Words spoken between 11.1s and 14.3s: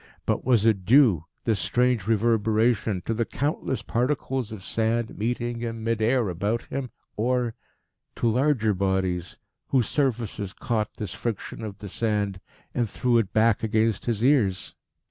friction of the sand and threw it back against his